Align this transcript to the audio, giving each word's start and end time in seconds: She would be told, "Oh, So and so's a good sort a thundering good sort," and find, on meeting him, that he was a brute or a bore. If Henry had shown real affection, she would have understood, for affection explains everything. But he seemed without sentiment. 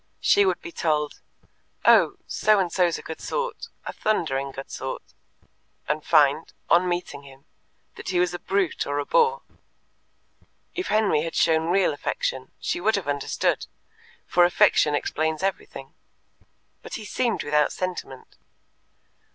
She 0.19 0.47
would 0.47 0.59
be 0.63 0.71
told, 0.71 1.19
"Oh, 1.85 2.15
So 2.25 2.57
and 2.57 2.71
so's 2.71 2.97
a 2.97 3.03
good 3.03 3.21
sort 3.21 3.67
a 3.85 3.93
thundering 3.93 4.49
good 4.51 4.71
sort," 4.71 5.03
and 5.87 6.03
find, 6.03 6.51
on 6.71 6.89
meeting 6.89 7.21
him, 7.21 7.45
that 7.97 8.09
he 8.09 8.19
was 8.19 8.33
a 8.33 8.39
brute 8.39 8.87
or 8.87 8.97
a 8.97 9.05
bore. 9.05 9.43
If 10.73 10.87
Henry 10.87 11.21
had 11.21 11.35
shown 11.35 11.67
real 11.69 11.93
affection, 11.93 12.49
she 12.59 12.81
would 12.81 12.95
have 12.95 13.07
understood, 13.07 13.67
for 14.25 14.43
affection 14.43 14.95
explains 14.95 15.43
everything. 15.43 15.93
But 16.81 16.95
he 16.95 17.05
seemed 17.05 17.43
without 17.43 17.71
sentiment. 17.71 18.37